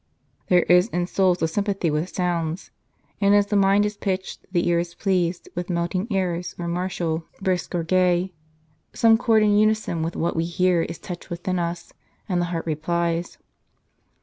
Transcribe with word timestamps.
"There 0.47 0.63
is 0.63 0.87
in 0.87 1.05
souls 1.05 1.43
a 1.43 1.47
sympathy 1.47 1.91
with 1.91 2.09
sounds; 2.09 2.71
And 3.21 3.35
as 3.35 3.45
the 3.45 3.55
mind 3.55 3.85
is 3.85 3.97
pitched, 3.97 4.47
the 4.51 4.67
ear 4.67 4.79
is 4.79 4.95
pleased 4.95 5.47
With 5.53 5.69
melting 5.69 6.07
airs 6.11 6.55
or 6.57 6.67
martial, 6.67 7.25
brisk 7.39 7.75
or 7.75 7.83
gay. 7.83 8.33
Some 8.93 9.15
chord 9.15 9.43
in 9.43 9.55
unison 9.59 10.01
with 10.01 10.15
what 10.15 10.35
we 10.35 10.45
hear 10.45 10.81
Is 10.81 10.97
touched 10.97 11.29
within 11.29 11.59
us, 11.59 11.93
and 12.27 12.41
the 12.41 12.45
heart 12.47 12.65
replies." 12.65 13.37